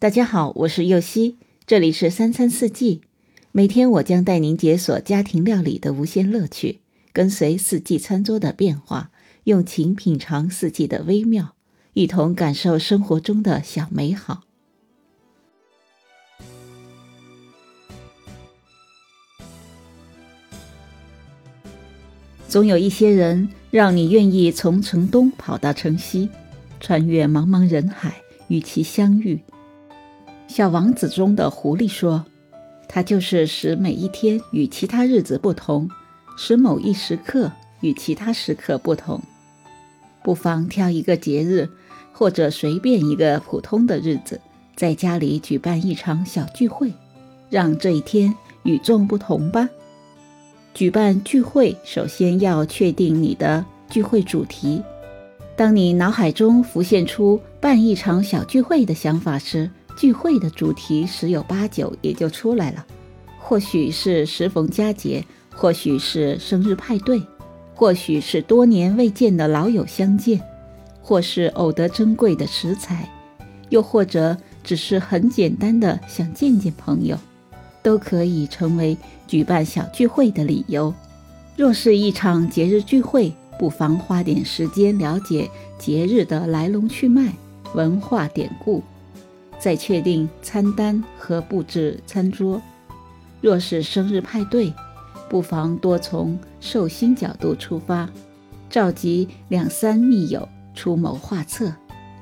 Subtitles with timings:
[0.00, 3.00] 大家好，我是右希，这里是三餐四季。
[3.50, 6.78] 每天我将带您解锁家庭料理的无限乐趣，
[7.12, 9.10] 跟随四季餐桌的变化，
[9.42, 11.56] 用情品尝四季的微妙，
[11.94, 14.44] 一同感受生活中的小美好。
[22.46, 26.30] 总有一些人，让你愿意从城东跑到城西，
[26.78, 29.40] 穿越茫茫人海，与其相遇。
[30.58, 32.24] 小王子中的狐狸说
[32.90, 35.88] ：“它就是使每一天与其他日子不同，
[36.36, 39.22] 使某一时刻与其他时刻不同。
[40.24, 41.68] 不妨挑一个节日，
[42.12, 44.40] 或者随便一个普通的日子，
[44.74, 46.92] 在家里举办一场小聚会，
[47.48, 49.68] 让这一天与众不同吧。
[50.74, 54.82] 举办聚会，首先要确定你的聚会主题。
[55.54, 62.86] 当你脑海中浮现出办一场小聚会的想法时，聚会的主题十有八九也就出来了，
[63.36, 67.20] 或许是时逢佳节，或许是生日派对，
[67.74, 70.40] 或许是多年未见的老友相见，
[71.02, 73.10] 或是偶得珍贵的食材，
[73.70, 77.18] 又或者只是很简单的想见见朋友，
[77.82, 80.94] 都可以成为举办小聚会的理由。
[81.56, 87.32] 若是一场节日聚会，不妨花点时间了解节日的来龙去脉、
[87.74, 88.80] 文化典故。
[89.58, 92.60] 再确定餐单和布置餐桌。
[93.40, 94.72] 若是生日派对，
[95.28, 98.08] 不妨多从寿星角度出发，
[98.68, 101.72] 召集两三密友出谋划策，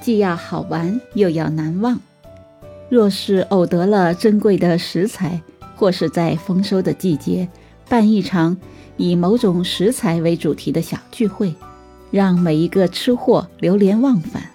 [0.00, 1.98] 既要好玩又要难忘。
[2.88, 5.40] 若是偶得了珍贵的食材，
[5.76, 7.48] 或是在丰收的季节，
[7.88, 8.56] 办一场
[8.96, 11.54] 以某种食材为主题的小聚会，
[12.10, 14.50] 让每一个吃货流连忘返。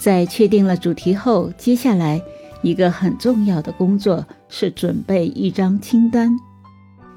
[0.00, 2.22] 在确定了主题后，接下来
[2.62, 6.34] 一个很重要的工作是准备一张清单。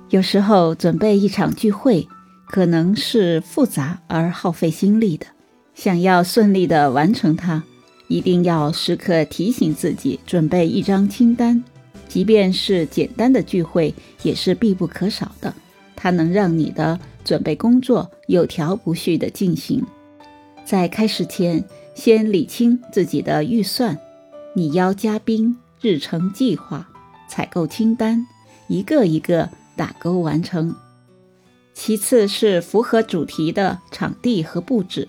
[0.09, 2.05] 有时候准备一场聚会
[2.45, 5.25] 可能是复杂而耗费心力的，
[5.73, 7.63] 想要顺利的完成它，
[8.09, 11.63] 一定要时刻提醒自己准备一张清单。
[12.09, 15.53] 即便是简单的聚会，也是必不可少的。
[15.95, 19.81] 它能让你的准备工作有条不紊地进行。
[20.65, 21.63] 在开始前。
[21.95, 23.97] 先理清自己的预算，
[24.55, 26.89] 拟邀嘉宾、日程计划、
[27.27, 28.25] 采购清单，
[28.67, 30.75] 一个一个打勾完成。
[31.73, 35.07] 其次是符合主题的场地和布置，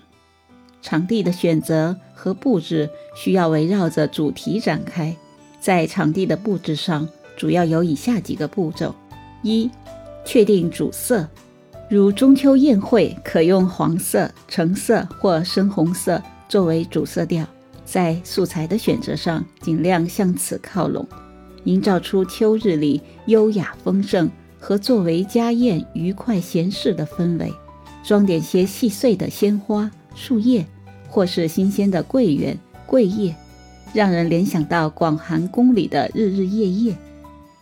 [0.81, 5.15] 场地的选择和布置需要围绕着主题展开。
[5.59, 8.93] 在场地的布置上，主要有以下几个步骤：
[9.41, 9.69] 一、
[10.23, 11.27] 确定主色，
[11.89, 16.21] 如中秋宴会可用黄色、橙色或深红色。
[16.47, 17.45] 作为主色调，
[17.83, 21.07] 在素材的选择上尽量向此靠拢，
[21.63, 24.29] 营造出秋日里优雅丰盛
[24.59, 27.51] 和作为家宴愉快闲适的氛围。
[28.03, 30.63] 装点些细碎的鲜花、树叶，
[31.09, 33.35] 或是新鲜的桂圆、桂叶，
[33.93, 36.95] 让人联想到广寒宫里的日日夜夜。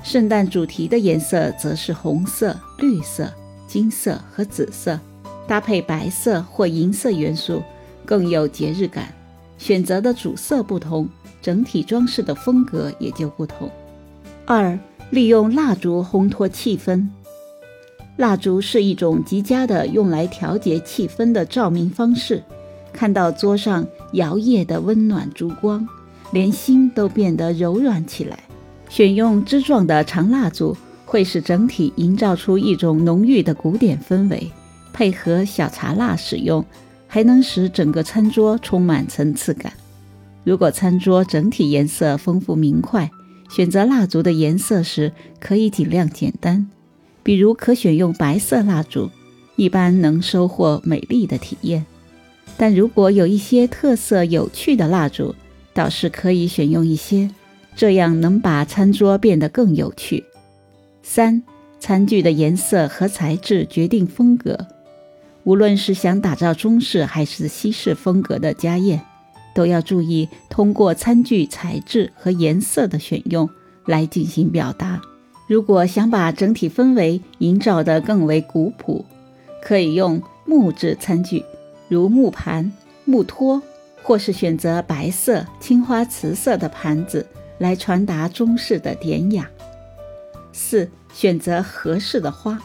[0.04, 3.32] 圣诞主题的颜色则是红色、绿色、
[3.66, 5.00] 金色和紫色，
[5.48, 7.64] 搭配白色或银色元素。
[8.06, 9.14] 更有节日感，
[9.58, 11.08] 选择的主色不同，
[11.42, 13.70] 整体装饰的风格也就不同。
[14.46, 14.78] 二、
[15.10, 17.08] 利用蜡烛烘托气氛。
[18.18, 22.44] 蜡烛是一种极佳的用来调节气氛的照明方式。
[22.92, 25.88] 看到桌上摇曳的温暖烛光，
[26.32, 28.38] 连心都变得柔软起来。
[28.88, 34.52] 选用枝状的长蜡烛，会使整体营造出一种浓郁的古典氛围。
[34.94, 36.64] 配合小茶蜡使用。
[37.14, 39.72] 还能使整个餐桌充满层次感。
[40.44, 43.08] 如果餐桌整体颜色丰富明快，
[43.52, 46.68] 选择蜡烛的颜色时可以尽量简单，
[47.22, 49.12] 比如可选用白色蜡烛，
[49.56, 51.86] 一般能收获美丽的体验。
[52.58, 55.36] 但如果有一些特色有趣的蜡烛，
[55.72, 57.30] 倒是可以选用一些，
[57.76, 60.24] 这样能把餐桌变得更有趣。
[61.04, 61.44] 三、
[61.80, 64.58] 餐具的颜色和材质决定风格。
[65.44, 69.02] 无论是想打造中式还是西式风格的家宴，
[69.54, 73.50] 都要注意通过餐具材质和颜色的选用
[73.86, 75.02] 来进行表达。
[75.48, 79.06] 如果想把整体氛围营造得更为古朴，
[79.62, 81.44] 可以用木质餐具，
[81.90, 82.72] 如木盘、
[83.04, 83.62] 木托，
[84.02, 89.50] 或是选择白色、青花瓷色的盘子来传达中式的典雅。
[90.54, 92.58] 四、选择合适的花。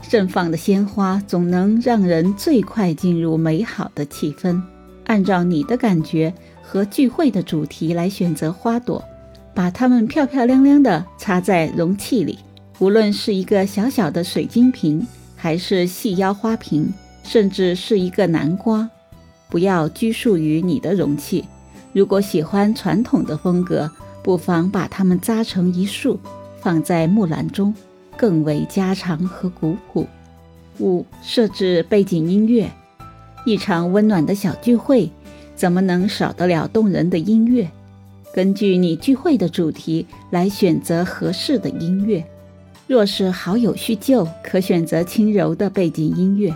[0.00, 4.60] 盛放的鲜花总能让人最快进入美好的气氛。
[5.04, 9.02] 按照你的感觉和聚会的主题来选择花朵，
[9.54, 12.38] 把它们漂漂亮亮的插在容器里，
[12.78, 16.92] 无论是一个小小的水晶瓶，还是细腰花瓶，
[17.22, 18.88] 甚至是一个南瓜，
[19.48, 21.44] 不要拘束于你的容器。
[21.92, 23.90] 如果喜欢传统的风格，
[24.22, 26.20] 不妨把它们扎成一束，
[26.60, 27.74] 放在木兰中，
[28.18, 30.06] 更为家常和古朴。
[30.80, 32.70] 五、设置背景音乐。
[33.46, 35.10] 一场温暖的小聚会，
[35.54, 37.70] 怎么能少得了动人的音乐？
[38.34, 42.22] 根据你聚会的主题来选择合适的音乐。
[42.86, 46.54] 若是好友叙旧，可选择轻柔的背景音乐，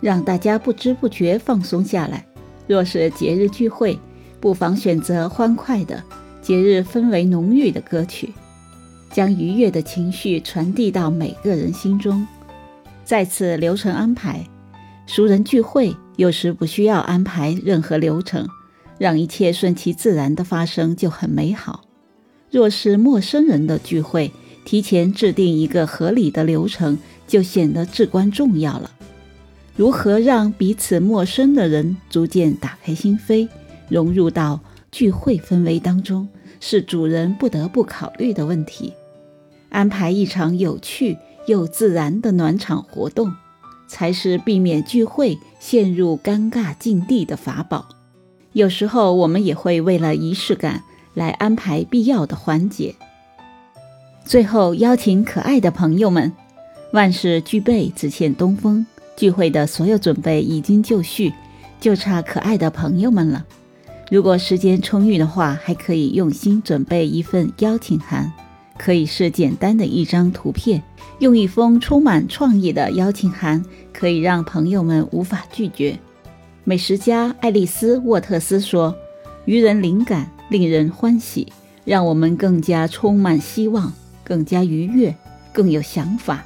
[0.00, 2.24] 让大家不知不觉放松下来。
[2.66, 3.98] 若是节日聚会，
[4.40, 6.02] 不妨选择欢快的、
[6.42, 8.32] 节日氛围浓郁的歌曲，
[9.14, 12.26] 将愉悦的情绪传递到每个人心中。
[13.04, 14.44] 再次流程安排，
[15.06, 15.94] 熟人聚会。
[16.16, 18.48] 有时不需要安排任何流程，
[18.98, 21.84] 让一切顺其自然的发生就很美好。
[22.50, 24.32] 若是陌生人的聚会，
[24.64, 28.90] 提前制定一个合理的流程就显得至关重要了。
[29.76, 33.48] 如何让彼此陌生的人逐渐打开心扉，
[33.88, 34.58] 融入到
[34.90, 36.28] 聚会氛围当中，
[36.60, 38.92] 是主人不得不考虑的问题。
[39.74, 43.30] 安排一场有趣又自然的暖场活动。
[43.86, 47.86] 才是避免聚会陷入尴尬境地的法宝。
[48.52, 50.82] 有时候我们也会为了仪式感
[51.12, 52.94] 来安排必要的环节。
[54.24, 56.32] 最后邀请可爱的朋友们，
[56.92, 58.84] 万事俱备，只欠东风。
[59.16, 61.32] 聚会的所有准备已经就绪，
[61.78, 63.44] 就差可爱的朋友们了。
[64.10, 68.32] 如果时间充裕的话，还可以用心准备一份邀请函。
[68.78, 70.82] 可以是简单的一张图片，
[71.20, 75.98] 用一封充满创意的邀请函，可以让朋友们无法拒绝。
[76.64, 78.94] 美食家爱丽丝·沃特斯说
[79.44, 81.52] ：“愚人灵感令人欢喜，
[81.84, 83.92] 让我们更加充满希望，
[84.24, 85.14] 更加愉悦，
[85.52, 86.44] 更有想法。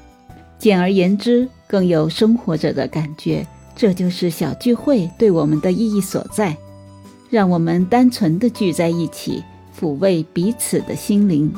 [0.58, 3.46] 简而言之，更有生活者的感觉。
[3.76, 6.56] 这就是小聚会对我们的意义所在。
[7.30, 9.44] 让我们单纯的聚在一起，
[9.78, 11.52] 抚慰彼此的心灵。”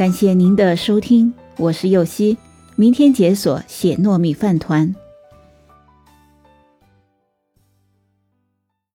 [0.00, 2.38] 感谢您的收听，我是右希，
[2.74, 4.94] 明天解锁写糯米饭团。